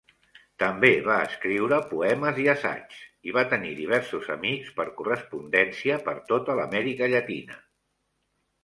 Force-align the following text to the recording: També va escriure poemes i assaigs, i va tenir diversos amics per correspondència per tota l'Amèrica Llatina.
També 0.61 0.87
va 1.07 1.17
escriure 1.25 1.77
poemes 1.91 2.39
i 2.45 2.47
assaigs, 2.55 3.03
i 3.31 3.35
va 3.37 3.45
tenir 3.53 3.75
diversos 3.83 4.33
amics 4.39 4.75
per 4.81 4.87
correspondència 5.03 6.03
per 6.11 6.19
tota 6.35 6.59
l'Amèrica 6.63 7.13
Llatina. 7.15 7.63